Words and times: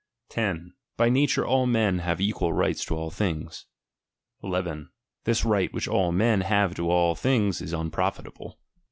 10. 0.29 0.73
By 0.97 1.09
nature 1.09 1.45
*U 1.47 1.67
men 1.67 1.99
have 1.99 2.19
equal 2.19 2.51
right 2.51 2.75
to 2.75 2.95
all 2.95 3.11
things. 3.11 3.67
11. 4.41 4.89
This 5.25 5.45
right 5.45 5.71
which 5.71 5.87
all 5.87 6.11
men 6.11 6.41
have 6.41 6.73
to 6.73 6.89
all 6.89 7.13
things, 7.13 7.61
is 7.61 7.71
unprofitable. 7.71 8.57